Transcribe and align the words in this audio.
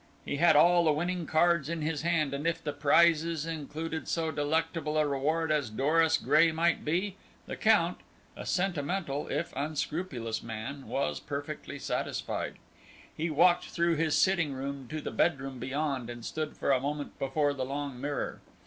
He 0.25 0.37
had 0.37 0.55
all 0.55 0.83
the 0.85 0.91
winning 0.91 1.27
cards 1.27 1.69
in 1.69 1.83
his 1.83 2.01
hand, 2.01 2.33
and 2.33 2.47
if 2.47 2.63
the 2.63 2.73
prizes 2.73 3.45
included 3.45 4.07
so 4.07 4.31
delectable 4.31 4.97
a 4.97 5.05
reward 5.07 5.51
as 5.51 5.69
Doris 5.69 6.17
Gray 6.17 6.51
might 6.51 6.83
be, 6.83 7.17
the 7.45 7.55
Count, 7.55 7.99
a 8.35 8.43
sentimental 8.47 9.27
if 9.27 9.53
unscrupulous 9.55 10.41
man, 10.41 10.87
was 10.87 11.19
perfectly 11.19 11.77
satisfied. 11.77 12.55
He 13.15 13.29
walked 13.29 13.65
through 13.65 13.95
his 13.97 14.17
sitting 14.17 14.53
room 14.53 14.87
to 14.87 15.01
the 15.01 15.11
bedroom 15.11 15.59
beyond 15.59 16.09
and 16.09 16.25
stood 16.25 16.57
for 16.57 16.71
a 16.71 16.81
moment 16.81 17.19
before 17.19 17.53
the 17.53 17.63
long 17.63 18.01
mirror. 18.01 18.41